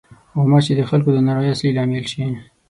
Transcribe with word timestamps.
غوماشې 0.37 0.73
د 0.77 0.81
خلکو 0.89 1.09
د 1.13 1.17
ناروغۍ 1.27 1.49
اصلي 1.51 1.71
لامل 1.77 2.05
شي. 2.11 2.23